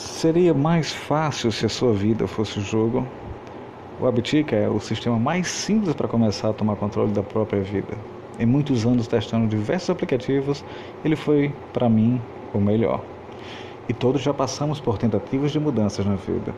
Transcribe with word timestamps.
Seria 0.00 0.54
mais 0.54 0.90
fácil 0.90 1.52
se 1.52 1.66
a 1.66 1.68
sua 1.68 1.92
vida 1.92 2.26
fosse 2.26 2.58
o 2.58 2.62
jogo? 2.62 3.06
O 4.00 4.06
Abtica 4.06 4.56
é 4.56 4.66
o 4.66 4.80
sistema 4.80 5.18
mais 5.18 5.46
simples 5.46 5.94
para 5.94 6.08
começar 6.08 6.48
a 6.48 6.52
tomar 6.54 6.76
controle 6.76 7.12
da 7.12 7.22
própria 7.22 7.60
vida. 7.60 7.98
Em 8.38 8.46
muitos 8.46 8.86
anos 8.86 9.06
testando 9.06 9.46
diversos 9.46 9.90
aplicativos, 9.90 10.64
ele 11.04 11.16
foi, 11.16 11.52
para 11.74 11.86
mim, 11.86 12.18
o 12.54 12.58
melhor. 12.58 13.02
E 13.90 13.92
todos 13.92 14.22
já 14.22 14.32
passamos 14.32 14.80
por 14.80 14.96
tentativas 14.96 15.52
de 15.52 15.60
mudanças 15.60 16.06
na 16.06 16.14
vida. 16.14 16.54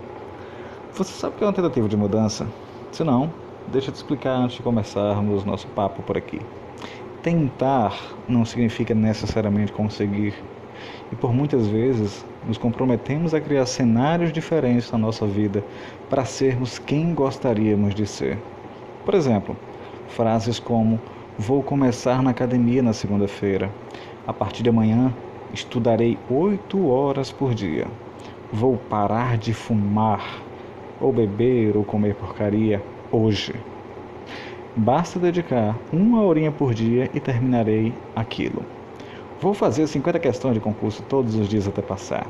Você 0.95 1.13
sabe 1.13 1.35
o 1.35 1.39
que 1.39 1.45
é 1.45 1.47
uma 1.49 1.53
tentativa 1.53 1.89
de 1.89 1.97
mudança? 1.97 2.47
Se 2.93 3.03
não, 3.03 3.29
deixa 3.67 3.89
eu 3.89 3.93
te 3.93 3.97
explicar 3.97 4.37
antes 4.37 4.57
de 4.57 4.63
começarmos 4.63 5.45
nosso 5.45 5.67
papo 5.69 6.01
por 6.03 6.17
aqui. 6.17 6.41
Tentar 7.25 7.99
não 8.29 8.45
significa 8.45 8.95
necessariamente 8.95 9.73
conseguir. 9.73 10.33
E 11.11 11.17
por 11.17 11.33
muitas 11.33 11.67
vezes 11.67 12.25
nos 12.47 12.59
comprometemos 12.59 13.35
a 13.35 13.41
criar 13.41 13.67
cenários 13.67 14.33
diferentes 14.33 14.91
na 14.91 14.99
nossa 14.99 15.27
vida 15.27 15.65
para 16.09 16.25
sermos 16.25 16.79
quem 16.79 17.15
gostaríamos 17.15 17.95
de 17.95 18.07
ser. 18.07 18.39
Por 19.05 19.15
exemplo, 19.15 19.57
frases 20.09 20.59
como: 20.59 21.01
Vou 21.39 21.63
começar 21.63 22.23
na 22.23 22.31
academia 22.31 22.83
na 22.83 22.93
segunda-feira. 22.93 23.71
A 24.27 24.33
partir 24.33 24.63
de 24.63 24.71
amanhã, 24.71 25.13
estudarei 25.53 26.19
oito 26.31 26.89
horas 26.89 27.33
por 27.33 27.55
dia. 27.55 27.87
Vou 28.53 28.77
parar 28.77 29.39
de 29.39 29.53
fumar, 29.55 30.43
ou 31.01 31.13
beber, 31.13 31.77
ou 31.77 31.85
comer 31.85 32.15
porcaria 32.15 32.83
hoje. 33.11 33.55
Basta 34.77 35.19
dedicar 35.19 35.77
uma 35.93 36.23
horinha 36.23 36.53
por 36.53 36.73
dia 36.73 37.11
e 37.13 37.21
terminarei 37.21 37.93
aquilo. 38.15 38.63
Vou 39.43 39.53
fazer 39.53 39.89
50 39.89 40.21
questões 40.21 40.55
de 40.55 40.61
concurso 40.61 41.03
todos 41.09 41.35
os 41.35 41.49
dias 41.49 41.67
até 41.67 41.83
passar. 41.83 42.29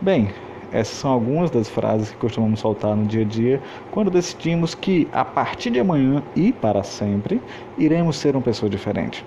Bem, 0.00 0.30
essas 0.72 0.96
são 0.96 1.10
algumas 1.10 1.50
das 1.50 1.68
frases 1.68 2.08
que 2.08 2.16
costumamos 2.16 2.60
soltar 2.60 2.96
no 2.96 3.04
dia 3.04 3.20
a 3.20 3.24
dia 3.26 3.60
quando 3.90 4.10
decidimos 4.10 4.74
que, 4.74 5.06
a 5.12 5.26
partir 5.26 5.68
de 5.68 5.78
amanhã 5.78 6.22
e 6.34 6.52
para 6.52 6.82
sempre, 6.82 7.38
iremos 7.76 8.16
ser 8.16 8.34
uma 8.34 8.40
pessoa 8.40 8.70
diferente. 8.70 9.22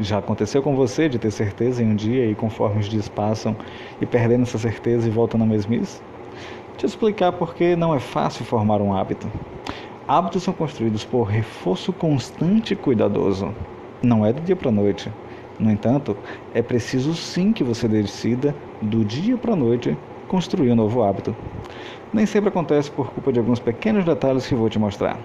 Já 0.00 0.18
aconteceu 0.18 0.62
com 0.62 0.76
você 0.76 1.08
de 1.08 1.18
ter 1.18 1.32
certeza 1.32 1.82
em 1.82 1.90
um 1.90 1.96
dia 1.96 2.24
e 2.24 2.36
conforme 2.36 2.78
os 2.78 2.86
dias 2.86 3.08
passam 3.08 3.56
e 4.00 4.06
perdendo 4.06 4.42
essa 4.42 4.58
certeza 4.58 5.08
e 5.08 5.10
voltando 5.10 5.42
à 5.42 5.46
mesmice? 5.48 6.00
Eu 6.80 6.86
explicar 6.86 7.32
por 7.32 7.52
que 7.52 7.74
não 7.74 7.92
é 7.92 7.98
fácil 7.98 8.44
formar 8.44 8.80
um 8.80 8.94
hábito. 8.96 9.28
Hábitos 10.06 10.44
são 10.44 10.54
construídos 10.54 11.04
por 11.04 11.24
reforço 11.24 11.92
constante 11.92 12.74
e 12.74 12.76
cuidadoso. 12.76 13.52
Não 14.00 14.24
é 14.24 14.32
do 14.32 14.40
dia 14.40 14.54
para 14.54 14.68
a 14.68 14.72
noite. 14.72 15.10
No 15.58 15.70
entanto, 15.70 16.16
é 16.52 16.62
preciso 16.62 17.14
sim 17.14 17.52
que 17.52 17.62
você 17.62 17.86
decida, 17.86 18.54
do 18.82 19.04
dia 19.04 19.38
para 19.38 19.52
a 19.52 19.56
noite, 19.56 19.96
construir 20.26 20.72
um 20.72 20.76
novo 20.76 21.02
hábito. 21.02 21.34
Nem 22.12 22.26
sempre 22.26 22.48
acontece 22.48 22.90
por 22.90 23.12
culpa 23.12 23.32
de 23.32 23.38
alguns 23.38 23.60
pequenos 23.60 24.04
detalhes 24.04 24.46
que 24.46 24.54
vou 24.54 24.68
te 24.68 24.78
mostrar. 24.78 25.20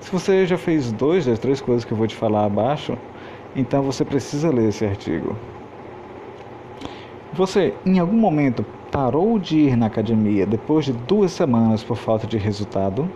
Se 0.00 0.10
você 0.10 0.46
já 0.46 0.56
fez 0.56 0.92
dois 0.92 1.26
das 1.26 1.38
três 1.38 1.60
coisas 1.60 1.84
que 1.84 1.92
eu 1.92 1.96
vou 1.96 2.06
te 2.06 2.14
falar 2.14 2.44
abaixo, 2.44 2.96
então 3.54 3.82
você 3.82 4.04
precisa 4.04 4.50
ler 4.50 4.68
esse 4.68 4.84
artigo. 4.84 5.36
Você, 7.32 7.74
em 7.84 7.98
algum 7.98 8.16
momento, 8.18 8.64
parou 8.90 9.38
de 9.38 9.58
ir 9.58 9.76
na 9.76 9.86
academia 9.86 10.46
depois 10.46 10.86
de 10.86 10.92
duas 10.92 11.32
semanas 11.32 11.84
por 11.84 11.96
falta 11.96 12.26
de 12.26 12.38
resultado? 12.38 13.12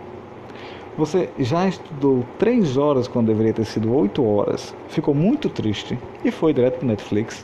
Você 0.95 1.27
já 1.39 1.67
estudou 1.67 2.23
três 2.37 2.77
horas 2.77 3.07
quando 3.07 3.27
deveria 3.27 3.53
ter 3.53 3.65
sido 3.65 3.91
oito 3.95 4.23
horas, 4.23 4.75
ficou 4.87 5.15
muito 5.15 5.49
triste 5.49 5.97
e 6.23 6.29
foi 6.29 6.53
direto 6.53 6.77
para 6.77 6.87
Netflix. 6.87 7.43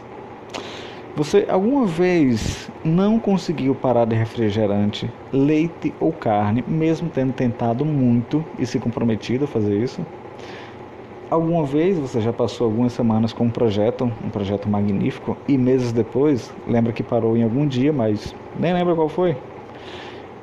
Você 1.15 1.47
alguma 1.49 1.87
vez 1.87 2.69
não 2.83 3.19
conseguiu 3.19 3.73
parar 3.73 4.05
de 4.05 4.15
refrigerante, 4.15 5.11
leite 5.33 5.93
ou 5.99 6.13
carne, 6.13 6.63
mesmo 6.67 7.09
tendo 7.09 7.33
tentado 7.33 7.83
muito 7.83 8.45
e 8.57 8.67
se 8.67 8.79
comprometido 8.79 9.45
a 9.45 9.47
fazer 9.47 9.83
isso? 9.83 10.05
Alguma 11.29 11.65
vez 11.65 11.97
você 11.97 12.21
já 12.21 12.31
passou 12.31 12.65
algumas 12.65 12.93
semanas 12.93 13.33
com 13.33 13.45
um 13.45 13.51
projeto, 13.51 14.05
um 14.23 14.29
projeto 14.29 14.69
magnífico, 14.69 15.37
e 15.47 15.57
meses 15.57 15.91
depois 15.91 16.51
lembra 16.67 16.93
que 16.93 17.03
parou 17.03 17.35
em 17.35 17.43
algum 17.43 17.67
dia, 17.67 17.91
mas 17.91 18.33
nem 18.55 18.73
lembra 18.73 18.95
qual 18.95 19.09
foi? 19.09 19.35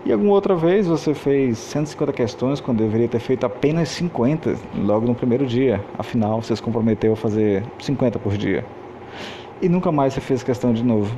E 0.06 0.12
alguma 0.12 0.34
outra 0.34 0.55
vez 0.55 0.87
você 0.87 1.12
fez 1.12 1.59
150 1.59 2.12
questões 2.12 2.61
quando 2.61 2.78
deveria 2.78 3.09
ter 3.09 3.19
feito 3.19 3.44
apenas 3.44 3.89
50 3.89 4.55
logo 4.77 5.05
no 5.05 5.17
primeiro 5.17 5.44
dia. 5.44 5.84
Afinal, 5.99 6.41
você 6.41 6.55
se 6.55 6.62
comprometeu 6.62 7.15
a 7.15 7.17
fazer 7.17 7.65
50 7.81 8.16
por 8.21 8.37
dia. 8.37 8.65
E 9.61 9.69
nunca 9.69 9.91
mais 9.91 10.15
você 10.15 10.21
fez 10.21 10.45
questão 10.45 10.72
de 10.72 10.84
novo. 10.84 11.12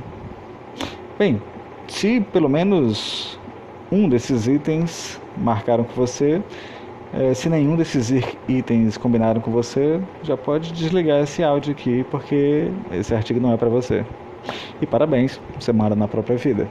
Bem, 1.19 1.39
se 1.87 2.19
pelo 2.33 2.49
menos 2.49 3.39
um 3.91 4.09
desses 4.09 4.47
itens 4.47 5.21
marcaram 5.37 5.83
com 5.83 5.93
você, 5.93 6.41
é, 7.13 7.35
se 7.35 7.47
nenhum 7.47 7.75
desses 7.75 8.11
itens 8.47 8.97
combinaram 8.97 9.39
com 9.39 9.51
você, 9.51 10.01
já 10.23 10.35
pode 10.35 10.73
desligar 10.73 11.21
esse 11.21 11.43
áudio 11.43 11.73
aqui, 11.73 12.03
porque 12.09 12.71
esse 12.91 13.13
artigo 13.13 13.39
não 13.39 13.53
é 13.53 13.57
para 13.57 13.69
você. 13.69 14.03
E 14.81 14.87
parabéns, 14.87 15.39
você 15.59 15.71
mora 15.71 15.95
na 15.95 16.07
própria 16.07 16.37
vida. 16.37 16.67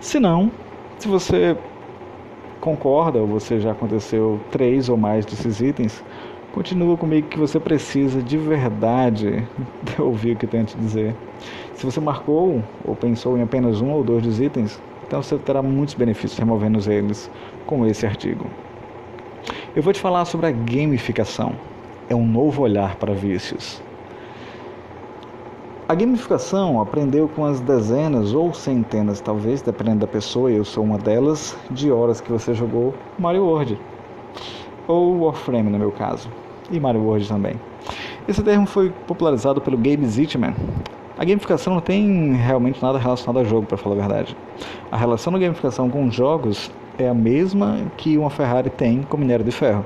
Se 0.00 0.20
não, 0.20 0.52
se 0.98 1.08
você 1.08 1.56
concorda 2.60 3.18
ou 3.18 3.26
você 3.26 3.60
já 3.60 3.72
aconteceu 3.72 4.40
três 4.50 4.88
ou 4.88 4.96
mais 4.96 5.26
desses 5.26 5.60
itens, 5.60 6.02
continua 6.52 6.96
comigo 6.96 7.28
que 7.28 7.38
você 7.38 7.60
precisa 7.60 8.22
de 8.22 8.38
verdade 8.38 9.46
ouvir 9.98 10.34
o 10.34 10.36
que 10.36 10.46
tenho 10.46 10.62
a 10.62 10.66
te 10.66 10.76
dizer. 10.76 11.14
Se 11.74 11.84
você 11.84 12.00
marcou 12.00 12.62
ou 12.84 12.96
pensou 12.96 13.36
em 13.36 13.42
apenas 13.42 13.80
um 13.80 13.90
ou 13.90 14.02
dois 14.02 14.22
dos 14.22 14.40
itens, 14.40 14.80
então 15.06 15.22
você 15.22 15.36
terá 15.36 15.62
muitos 15.62 15.94
benefícios 15.94 16.38
removendo 16.38 16.78
eles 16.90 17.30
com 17.66 17.86
esse 17.86 18.06
artigo. 18.06 18.46
Eu 19.76 19.82
vou 19.82 19.92
te 19.92 20.00
falar 20.00 20.24
sobre 20.24 20.46
a 20.46 20.50
gamificação. 20.50 21.52
É 22.08 22.14
um 22.14 22.26
novo 22.26 22.62
olhar 22.62 22.96
para 22.96 23.12
vícios. 23.12 23.82
A 25.86 25.94
gamificação 25.94 26.80
aprendeu 26.80 27.28
com 27.28 27.44
as 27.44 27.60
dezenas 27.60 28.32
ou 28.32 28.54
centenas, 28.54 29.20
talvez, 29.20 29.60
dependendo 29.60 29.98
da 29.98 30.06
pessoa, 30.06 30.50
eu 30.50 30.64
sou 30.64 30.82
uma 30.82 30.96
delas, 30.96 31.54
de 31.70 31.92
horas 31.92 32.22
que 32.22 32.32
você 32.32 32.54
jogou 32.54 32.94
Mario 33.18 33.44
World. 33.44 33.78
Ou 34.88 35.20
Warframe, 35.20 35.68
no 35.68 35.78
meu 35.78 35.92
caso. 35.92 36.30
E 36.70 36.80
Mario 36.80 37.02
World 37.02 37.28
também. 37.28 37.60
Esse 38.26 38.42
termo 38.42 38.66
foi 38.66 38.88
popularizado 39.06 39.60
pelo 39.60 39.76
Gabe 39.76 40.06
Zitman. 40.06 40.54
A 41.18 41.24
gamificação 41.24 41.74
não 41.74 41.82
tem 41.82 42.32
realmente 42.32 42.82
nada 42.82 42.96
relacionado 42.96 43.40
a 43.40 43.44
jogo, 43.44 43.66
para 43.66 43.76
falar 43.76 43.96
a 43.96 43.98
verdade. 43.98 44.34
A 44.90 44.96
relação 44.96 45.34
da 45.34 45.38
gamificação 45.38 45.90
com 45.90 46.10
jogos 46.10 46.72
é 46.96 47.06
a 47.06 47.14
mesma 47.14 47.76
que 47.98 48.16
uma 48.16 48.30
Ferrari 48.30 48.70
tem 48.70 49.02
com 49.02 49.18
minério 49.18 49.44
de 49.44 49.52
ferro. 49.52 49.84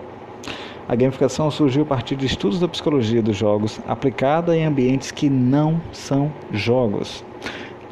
A 0.89 0.95
gamificação 0.97 1.51
surgiu 1.51 1.83
a 1.83 1.87
partir 1.87 2.17
de 2.17 2.25
estudos 2.25 2.59
da 2.59 2.67
psicologia 2.67 3.21
dos 3.21 3.37
jogos 3.37 3.79
aplicada 3.87 4.57
em 4.57 4.65
ambientes 4.65 5.11
que 5.11 5.29
não 5.29 5.79
são 5.93 6.33
jogos. 6.51 7.23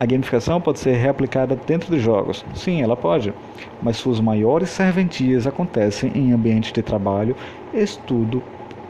A 0.00 0.06
gamificação 0.06 0.62
pode 0.62 0.78
ser 0.78 0.94
reaplicada 0.94 1.54
dentro 1.54 1.94
de 1.94 2.00
jogos. 2.00 2.42
Sim, 2.54 2.80
ela 2.80 2.96
pode, 2.96 3.34
mas 3.82 3.98
suas 3.98 4.18
maiores 4.18 4.70
serventias 4.70 5.46
acontecem 5.46 6.10
em 6.14 6.32
ambientes 6.32 6.72
de 6.72 6.80
trabalho, 6.80 7.36
estudo 7.74 8.42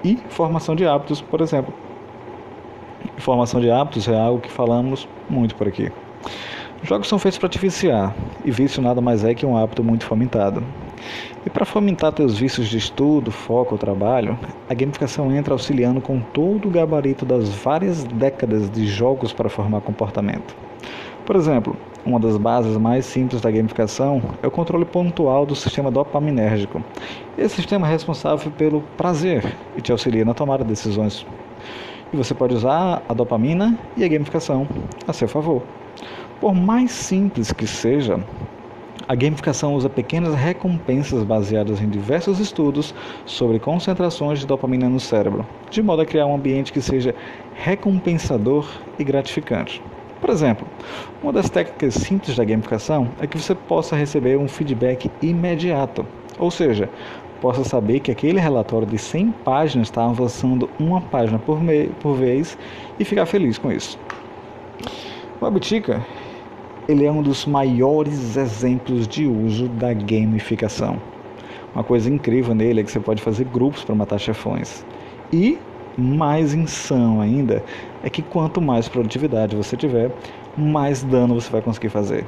e 0.04 0.16
formação 0.28 0.76
de 0.76 0.86
hábitos, 0.86 1.20
por 1.20 1.40
exemplo. 1.40 1.74
Formação 3.16 3.60
de 3.60 3.72
hábitos 3.72 4.06
é 4.06 4.16
algo 4.16 4.40
que 4.40 4.52
falamos 4.52 5.08
muito 5.28 5.56
por 5.56 5.66
aqui. 5.66 5.90
Jogos 6.84 7.08
são 7.08 7.18
feitos 7.18 7.40
para 7.40 7.48
te 7.48 7.58
viciar, 7.58 8.14
e 8.44 8.52
vício 8.52 8.80
nada 8.80 9.00
mais 9.00 9.24
é 9.24 9.34
que 9.34 9.44
um 9.44 9.56
hábito 9.56 9.82
muito 9.82 10.04
fomentado. 10.04 10.62
E 11.44 11.50
para 11.50 11.64
fomentar 11.64 12.12
teus 12.12 12.38
vícios 12.38 12.68
de 12.68 12.78
estudo, 12.78 13.30
foco 13.30 13.74
ou 13.74 13.78
trabalho, 13.78 14.38
a 14.68 14.74
gamificação 14.74 15.34
entra 15.34 15.54
auxiliando 15.54 16.00
com 16.00 16.20
todo 16.20 16.68
o 16.68 16.70
gabarito 16.70 17.24
das 17.24 17.48
várias 17.48 18.04
décadas 18.04 18.70
de 18.70 18.86
jogos 18.86 19.32
para 19.32 19.48
formar 19.48 19.80
comportamento. 19.80 20.56
Por 21.24 21.34
exemplo, 21.34 21.76
uma 22.04 22.20
das 22.20 22.36
bases 22.36 22.76
mais 22.76 23.04
simples 23.04 23.40
da 23.40 23.50
gamificação 23.50 24.22
é 24.40 24.46
o 24.46 24.50
controle 24.50 24.84
pontual 24.84 25.44
do 25.44 25.56
sistema 25.56 25.90
dopaminérgico. 25.90 26.82
Esse 27.36 27.56
sistema 27.56 27.88
é 27.88 27.90
responsável 27.90 28.50
pelo 28.52 28.80
prazer 28.96 29.44
e 29.76 29.80
te 29.80 29.90
auxilia 29.90 30.24
na 30.24 30.34
tomada 30.34 30.62
de 30.62 30.70
decisões. 30.70 31.26
E 32.12 32.16
você 32.16 32.32
pode 32.32 32.54
usar 32.54 33.02
a 33.08 33.12
dopamina 33.12 33.76
e 33.96 34.04
a 34.04 34.08
gamificação 34.08 34.68
a 35.06 35.12
seu 35.12 35.26
favor. 35.26 35.62
Por 36.40 36.54
mais 36.54 36.92
simples 36.92 37.50
que 37.50 37.66
seja, 37.66 38.20
a 39.08 39.14
gamificação 39.14 39.74
usa 39.74 39.88
pequenas 39.88 40.34
recompensas 40.34 41.22
baseadas 41.22 41.80
em 41.80 41.88
diversos 41.88 42.40
estudos 42.40 42.94
sobre 43.24 43.58
concentrações 43.58 44.40
de 44.40 44.46
dopamina 44.46 44.88
no 44.88 44.98
cérebro, 44.98 45.46
de 45.70 45.82
modo 45.82 46.02
a 46.02 46.06
criar 46.06 46.26
um 46.26 46.34
ambiente 46.34 46.72
que 46.72 46.80
seja 46.80 47.14
recompensador 47.54 48.66
e 48.98 49.04
gratificante. 49.04 49.82
Por 50.20 50.30
exemplo, 50.30 50.66
uma 51.22 51.32
das 51.32 51.48
técnicas 51.48 51.94
simples 51.94 52.36
da 52.36 52.44
gamificação 52.44 53.08
é 53.20 53.26
que 53.26 53.38
você 53.38 53.54
possa 53.54 53.94
receber 53.94 54.38
um 54.38 54.48
feedback 54.48 55.10
imediato, 55.22 56.06
ou 56.38 56.50
seja, 56.50 56.88
possa 57.40 57.62
saber 57.64 58.00
que 58.00 58.10
aquele 58.10 58.40
relatório 58.40 58.86
de 58.86 58.98
100 58.98 59.30
páginas 59.44 59.88
está 59.88 60.04
avançando 60.04 60.68
uma 60.80 61.00
página 61.00 61.38
por, 61.38 61.60
por 62.00 62.14
vez 62.14 62.58
e 62.98 63.04
ficar 63.04 63.26
feliz 63.26 63.58
com 63.58 63.70
isso. 63.70 63.98
O 65.40 65.44
Abitica 65.44 66.04
ele 66.88 67.04
é 67.04 67.10
um 67.10 67.22
dos 67.22 67.46
maiores 67.46 68.36
exemplos 68.36 69.08
de 69.08 69.26
uso 69.26 69.68
da 69.68 69.92
gamificação. 69.92 71.00
Uma 71.74 71.82
coisa 71.82 72.08
incrível 72.08 72.54
nele 72.54 72.80
é 72.80 72.84
que 72.84 72.90
você 72.90 73.00
pode 73.00 73.20
fazer 73.20 73.44
grupos 73.44 73.84
para 73.84 73.94
matar 73.94 74.18
chefões. 74.18 74.84
E 75.32 75.58
mais 75.98 76.54
insano 76.54 77.20
ainda 77.20 77.62
é 78.02 78.10
que 78.10 78.22
quanto 78.22 78.60
mais 78.60 78.88
produtividade 78.88 79.56
você 79.56 79.76
tiver, 79.76 80.10
mais 80.56 81.02
dano 81.02 81.34
você 81.34 81.50
vai 81.50 81.60
conseguir 81.60 81.88
fazer. 81.88 82.24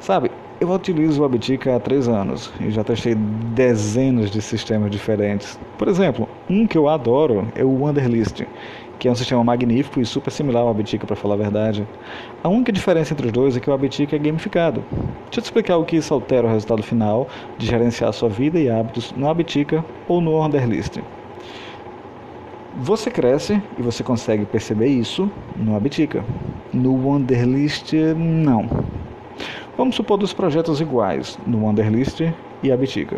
Sabe, 0.00 0.30
eu 0.60 0.70
utilizo 0.70 1.22
o 1.22 1.24
Abitica 1.24 1.76
há 1.76 1.80
três 1.80 2.08
anos 2.08 2.52
e 2.60 2.70
já 2.70 2.82
testei 2.82 3.14
dezenas 3.14 4.30
de 4.30 4.42
sistemas 4.42 4.90
diferentes. 4.90 5.58
Por 5.78 5.88
exemplo, 5.88 6.28
um 6.48 6.66
que 6.66 6.76
eu 6.76 6.88
adoro 6.88 7.46
é 7.54 7.64
o 7.64 7.82
Wanderlist, 7.82 8.42
que 9.00 9.08
é 9.08 9.10
um 9.10 9.14
sistema 9.14 9.42
magnífico 9.42 9.98
e 9.98 10.04
super 10.04 10.30
similar 10.30 10.62
ao 10.62 10.68
Abitica, 10.68 11.06
para 11.06 11.16
falar 11.16 11.34
a 11.34 11.38
verdade. 11.38 11.88
A 12.44 12.50
única 12.50 12.70
diferença 12.70 13.14
entre 13.14 13.26
os 13.26 13.32
dois 13.32 13.56
é 13.56 13.60
que 13.60 13.70
o 13.70 13.72
Abitica 13.72 14.14
é 14.14 14.18
gamificado. 14.18 14.84
Deixa 14.90 15.38
eu 15.38 15.42
te 15.42 15.44
explicar 15.44 15.78
o 15.78 15.86
que 15.86 15.96
isso 15.96 16.12
altera 16.12 16.46
o 16.46 16.50
resultado 16.50 16.82
final 16.82 17.26
de 17.56 17.66
gerenciar 17.66 18.12
sua 18.12 18.28
vida 18.28 18.60
e 18.60 18.68
hábitos 18.68 19.12
no 19.16 19.26
Abitica 19.26 19.82
ou 20.06 20.20
no 20.20 20.32
Wanderlist. 20.32 20.98
Você 22.76 23.10
cresce 23.10 23.60
e 23.78 23.82
você 23.82 24.04
consegue 24.04 24.44
perceber 24.44 24.88
isso 24.88 25.30
no 25.56 25.74
Abitica. 25.74 26.22
No 26.70 27.08
Wanderlist, 27.08 27.94
não. 28.14 28.68
Vamos 29.78 29.96
supor 29.96 30.18
dos 30.18 30.34
projetos 30.34 30.78
iguais 30.78 31.38
no 31.46 31.64
Wanderlist 31.64 32.20
e 32.62 32.70
Abitica. 32.70 33.16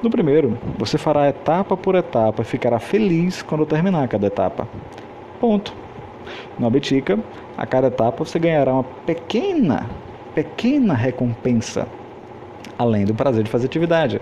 No 0.00 0.10
primeiro, 0.10 0.56
você 0.78 0.96
fará 0.96 1.28
etapa 1.28 1.76
por 1.76 1.96
etapa 1.96 2.42
e 2.42 2.44
ficará 2.44 2.78
feliz 2.78 3.42
quando 3.42 3.66
terminar 3.66 4.06
cada 4.06 4.28
etapa. 4.28 4.68
Ponto. 5.40 5.74
No 6.56 6.68
Abetica, 6.68 7.18
a 7.56 7.66
cada 7.66 7.88
etapa 7.88 8.24
você 8.24 8.38
ganhará 8.38 8.72
uma 8.74 8.84
pequena, 8.84 9.90
pequena 10.36 10.94
recompensa, 10.94 11.88
além 12.78 13.04
do 13.04 13.14
prazer 13.14 13.42
de 13.42 13.50
fazer 13.50 13.66
atividade. 13.66 14.20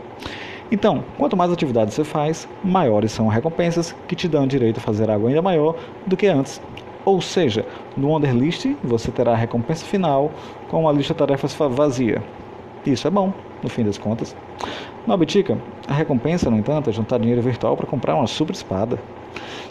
Então, 0.73 1.05
quanto 1.19 1.37
mais 1.37 1.53
atividades 1.53 1.93
você 1.93 2.05
faz, 2.05 2.49
maiores 2.65 3.13
são 3.13 3.29
as 3.29 3.35
recompensas 3.35 3.95
que 4.09 4.17
te 4.17 4.27
dão 4.29 4.47
direito 4.47 4.79
a 4.79 4.81
fazer 4.81 5.11
algo 5.11 5.27
ainda 5.27 5.43
maior 5.43 5.77
do 6.07 6.17
que 6.17 6.27
antes. 6.27 6.59
Ou 7.05 7.21
seja, 7.21 7.67
no 7.95 8.13
Wanderlist 8.13 8.67
você 8.83 9.11
terá 9.11 9.33
a 9.33 9.37
recompensa 9.37 9.85
final 9.85 10.33
com 10.69 10.81
uma 10.81 10.93
lista 10.93 11.13
de 11.13 11.19
tarefas 11.19 11.55
vazia. 11.55 12.23
Isso 12.87 13.07
é 13.07 13.11
bom, 13.11 13.33
no 13.63 13.69
fim 13.69 13.85
das 13.85 13.99
contas. 13.99 14.35
No 15.07 15.15
Abitica, 15.15 15.57
a 15.87 15.95
recompensa, 15.95 16.51
no 16.51 16.57
entanto, 16.57 16.91
é 16.91 16.93
juntar 16.93 17.21
dinheiro 17.21 17.41
virtual 17.41 17.77
para 17.77 17.87
comprar 17.87 18.17
uma 18.17 18.27
super 18.27 18.53
espada. 18.53 18.99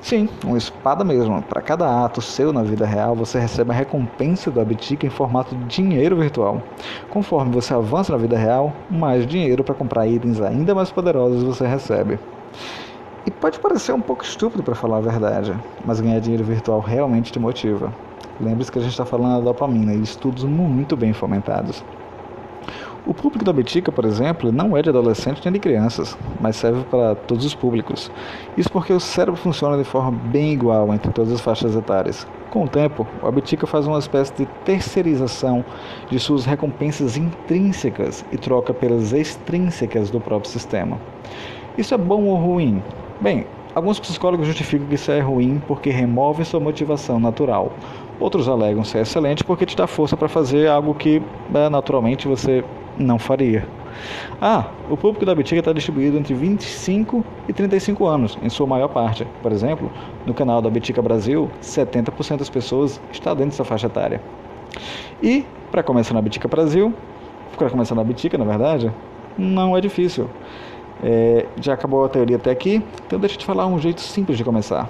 Sim, 0.01 0.29
uma 0.45 0.57
espada 0.57 1.03
mesmo. 1.03 1.41
Para 1.41 1.61
cada 1.61 2.05
ato 2.05 2.21
seu 2.21 2.53
na 2.53 2.63
vida 2.63 2.85
real, 2.85 3.13
você 3.15 3.37
recebe 3.37 3.71
a 3.71 3.73
recompensa 3.73 4.49
do 4.49 4.61
Abitica 4.61 5.05
em 5.05 5.09
formato 5.09 5.53
de 5.53 5.65
dinheiro 5.65 6.15
virtual. 6.15 6.61
Conforme 7.09 7.51
você 7.51 7.73
avança 7.73 8.13
na 8.13 8.17
vida 8.17 8.37
real, 8.37 8.71
mais 8.89 9.27
dinheiro 9.27 9.61
para 9.61 9.75
comprar 9.75 10.07
itens 10.07 10.39
ainda 10.39 10.73
mais 10.73 10.89
poderosos 10.89 11.43
você 11.43 11.67
recebe. 11.67 12.17
E 13.25 13.31
pode 13.31 13.59
parecer 13.59 13.91
um 13.91 13.99
pouco 13.99 14.23
estúpido 14.23 14.63
para 14.63 14.73
falar 14.73 14.97
a 14.97 15.01
verdade, 15.01 15.53
mas 15.83 15.99
ganhar 15.99 16.19
dinheiro 16.21 16.45
virtual 16.45 16.79
realmente 16.79 17.33
te 17.33 17.39
motiva. 17.39 17.91
Lembre-se 18.39 18.71
que 18.71 18.79
a 18.79 18.81
gente 18.81 18.91
está 18.91 19.05
falando 19.05 19.39
da 19.39 19.51
dopamina 19.51 19.93
e 19.93 20.01
estudos 20.01 20.45
muito 20.45 20.95
bem 20.95 21.11
fomentados. 21.11 21.83
O 23.07 23.13
público 23.13 23.45
da 23.45 23.53
Betica, 23.53 23.91
por 23.91 24.03
exemplo, 24.03 24.51
não 24.51 24.75
é 24.75 24.81
de 24.81 24.89
adolescentes 24.89 25.43
nem 25.45 25.53
de 25.53 25.59
crianças, 25.59 26.17
mas 26.41 26.55
serve 26.55 26.83
para 26.85 27.13
todos 27.13 27.45
os 27.45 27.53
públicos. 27.53 28.11
Isso 28.57 28.71
porque 28.71 28.91
o 28.91 28.99
cérebro 28.99 29.39
funciona 29.39 29.77
de 29.77 29.83
forma 29.83 30.09
bem 30.09 30.53
igual 30.53 30.91
entre 30.91 31.11
todas 31.11 31.31
as 31.31 31.39
faixas 31.39 31.75
etárias. 31.75 32.25
Com 32.49 32.63
o 32.63 32.67
tempo, 32.67 33.05
a 33.21 33.29
Betica 33.29 33.67
faz 33.67 33.85
uma 33.85 33.99
espécie 33.99 34.33
de 34.33 34.45
terceirização 34.65 35.63
de 36.09 36.17
suas 36.17 36.45
recompensas 36.45 37.15
intrínsecas 37.15 38.25
e 38.31 38.37
troca 38.37 38.73
pelas 38.73 39.13
extrínsecas 39.13 40.09
do 40.09 40.19
próprio 40.19 40.49
sistema. 40.49 40.97
Isso 41.77 41.93
é 41.93 41.97
bom 41.99 42.23
ou 42.23 42.37
ruim? 42.37 42.81
Bem, 43.21 43.45
alguns 43.75 43.99
psicólogos 43.99 44.47
justificam 44.47 44.87
que 44.87 44.95
isso 44.95 45.11
é 45.11 45.19
ruim 45.19 45.61
porque 45.67 45.91
remove 45.91 46.43
sua 46.43 46.59
motivação 46.59 47.19
natural. 47.19 47.71
Outros 48.19 48.47
alegam 48.49 48.83
ser 48.83 49.01
excelente 49.01 49.43
porque 49.43 49.63
te 49.63 49.75
dá 49.75 49.85
força 49.85 50.17
para 50.17 50.27
fazer 50.27 50.67
algo 50.67 50.95
que 50.95 51.21
é, 51.53 51.69
naturalmente 51.69 52.27
você 52.27 52.63
não 52.97 53.19
faria. 53.19 53.65
Ah, 54.41 54.65
o 54.89 54.97
público 54.97 55.25
da 55.25 55.33
Betica 55.33 55.59
está 55.59 55.71
distribuído 55.71 56.17
entre 56.17 56.33
25 56.33 57.23
e 57.47 57.53
35 57.53 58.05
anos, 58.05 58.37
em 58.41 58.49
sua 58.49 58.67
maior 58.67 58.89
parte. 58.89 59.25
Por 59.41 59.51
exemplo, 59.51 59.89
no 60.25 60.33
canal 60.33 60.61
da 60.61 60.69
Betica 60.69 61.01
Brasil, 61.01 61.49
70% 61.61 62.37
das 62.37 62.49
pessoas 62.49 62.99
está 63.11 63.33
dentro 63.33 63.51
dessa 63.51 63.63
faixa 63.63 63.87
etária. 63.87 64.21
E, 65.23 65.45
para 65.71 65.81
começar 65.81 66.13
na 66.13 66.21
Betica 66.21 66.47
Brasil, 66.47 66.93
para 67.57 67.69
começar 67.69 67.95
na 67.95 68.03
Betica, 68.03 68.37
na 68.37 68.45
verdade, 68.45 68.91
não 69.37 69.75
é 69.75 69.81
difícil. 69.81 70.29
É, 71.03 71.45
já 71.61 71.73
acabou 71.73 72.05
a 72.05 72.09
teoria 72.09 72.37
até 72.37 72.51
aqui, 72.51 72.81
então 73.05 73.19
deixa 73.19 73.35
eu 73.35 73.39
te 73.39 73.45
falar 73.45 73.67
um 73.67 73.79
jeito 73.79 74.01
simples 74.01 74.37
de 74.37 74.43
começar, 74.43 74.89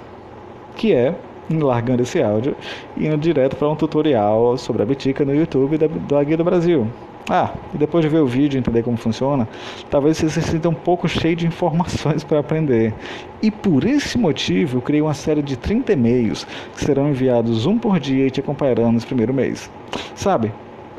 que 0.74 0.92
é 0.92 1.14
largando 1.50 2.02
esse 2.02 2.20
áudio 2.20 2.56
e 2.96 3.06
indo 3.06 3.18
direto 3.18 3.56
para 3.56 3.68
um 3.68 3.76
tutorial 3.76 4.56
sobre 4.56 4.82
a 4.82 4.86
Betica 4.86 5.24
no 5.24 5.34
YouTube 5.34 5.78
da, 5.78 5.86
do 5.86 6.24
Guia 6.24 6.36
do 6.36 6.44
Brasil. 6.44 6.88
Ah, 7.28 7.52
e 7.74 7.78
depois 7.78 8.04
de 8.04 8.08
ver 8.08 8.20
o 8.20 8.26
vídeo 8.26 8.56
e 8.56 8.60
entender 8.60 8.84
como 8.84 8.96
funciona, 8.96 9.48
talvez 9.90 10.16
você 10.16 10.30
se 10.30 10.42
sinta 10.42 10.68
um 10.68 10.74
pouco 10.74 11.08
cheio 11.08 11.34
de 11.34 11.44
informações 11.44 12.22
para 12.24 12.38
aprender. 12.38 12.94
E 13.42 13.50
por 13.50 13.84
esse 13.84 14.16
motivo, 14.16 14.78
eu 14.78 14.82
criei 14.82 15.02
uma 15.02 15.14
série 15.14 15.42
de 15.42 15.56
30 15.56 15.92
e-mails 15.92 16.46
que 16.74 16.84
serão 16.84 17.08
enviados 17.08 17.66
um 17.66 17.78
por 17.78 17.98
dia 17.98 18.28
e 18.28 18.30
te 18.30 18.38
acompanharão 18.38 18.92
nesse 18.92 19.06
primeiro 19.06 19.34
mês. 19.34 19.68
Sabe, 20.14 20.52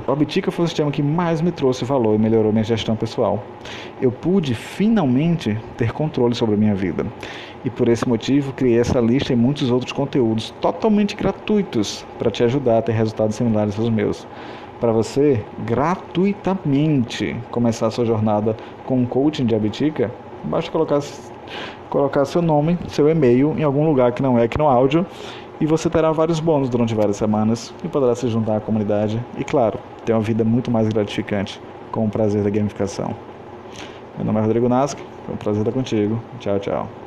o 0.05 0.11
Abitica 0.11 0.51
foi 0.51 0.65
o 0.65 0.67
sistema 0.67 0.91
que 0.91 1.01
mais 1.01 1.39
me 1.39 1.51
trouxe 1.51 1.85
valor 1.85 2.15
e 2.15 2.17
melhorou 2.17 2.51
minha 2.51 2.63
gestão 2.63 2.95
pessoal. 2.95 3.41
Eu 4.01 4.11
pude 4.11 4.53
finalmente 4.53 5.57
ter 5.77 5.93
controle 5.93 6.35
sobre 6.35 6.55
a 6.55 6.57
minha 6.57 6.75
vida. 6.75 7.05
E 7.63 7.69
por 7.69 7.87
esse 7.87 8.07
motivo, 8.07 8.51
criei 8.51 8.79
essa 8.79 8.99
lista 8.99 9.31
e 9.31 9.35
muitos 9.35 9.71
outros 9.71 9.93
conteúdos 9.93 10.53
totalmente 10.61 11.15
gratuitos 11.15 12.05
para 12.19 12.29
te 12.29 12.43
ajudar 12.43 12.79
a 12.79 12.81
ter 12.81 12.91
resultados 12.91 13.35
similares 13.37 13.79
aos 13.79 13.89
meus 13.89 14.27
para 14.79 14.91
você 14.91 15.43
gratuitamente 15.65 17.35
começar 17.51 17.87
a 17.87 17.91
sua 17.91 18.05
jornada 18.05 18.55
com 18.85 19.05
coaching 19.05 19.45
de 19.45 19.55
Abitica, 19.55 20.11
basta 20.43 20.71
colocar, 20.71 21.01
colocar 21.89 22.25
seu 22.25 22.41
nome, 22.41 22.77
seu 22.87 23.09
e-mail 23.09 23.55
em 23.57 23.63
algum 23.63 23.85
lugar 23.85 24.11
que 24.11 24.21
não 24.21 24.37
é 24.37 24.43
aqui 24.43 24.57
no 24.57 24.67
áudio 24.67 25.05
e 25.59 25.65
você 25.65 25.89
terá 25.89 26.11
vários 26.11 26.39
bônus 26.39 26.69
durante 26.69 26.93
várias 26.93 27.17
semanas 27.17 27.73
e 27.83 27.87
poderá 27.87 28.15
se 28.15 28.27
juntar 28.27 28.57
à 28.57 28.59
comunidade 28.59 29.23
e, 29.37 29.43
claro, 29.43 29.79
ter 30.05 30.13
uma 30.13 30.21
vida 30.21 30.43
muito 30.43 30.69
mais 30.69 30.87
gratificante 30.87 31.59
com 31.91 32.05
o 32.05 32.09
prazer 32.09 32.43
da 32.43 32.49
gamificação. 32.49 33.15
Meu 34.15 34.25
nome 34.25 34.39
é 34.39 34.41
Rodrigo 34.41 34.69
Nasc, 34.69 34.97
foi 35.25 35.35
um 35.35 35.37
prazer 35.37 35.61
estar 35.61 35.71
contigo. 35.71 36.21
Tchau, 36.39 36.59
tchau. 36.59 37.06